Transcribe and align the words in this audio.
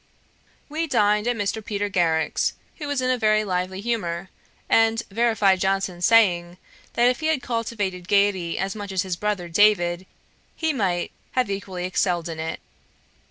We 0.67 0.87
dined 0.87 1.27
at 1.27 1.35
Mr. 1.35 1.63
Peter 1.63 1.87
Garrick's, 1.87 2.53
who 2.77 2.87
was 2.87 3.03
in 3.03 3.11
a 3.11 3.19
very 3.19 3.43
lively 3.43 3.81
humour, 3.81 4.31
and 4.67 5.03
verified 5.11 5.59
Johnson's 5.61 6.05
saying, 6.07 6.57
that 6.93 7.07
if 7.07 7.19
he 7.19 7.27
had 7.27 7.43
cultivated 7.43 8.07
gaiety 8.07 8.57
as 8.57 8.75
much 8.75 8.91
as 8.91 9.03
his 9.03 9.15
brother 9.15 9.47
David, 9.47 10.07
he 10.55 10.73
might 10.73 11.11
have 11.33 11.51
equally 11.51 11.85
excelled 11.85 12.29
in 12.29 12.39
it. 12.39 12.59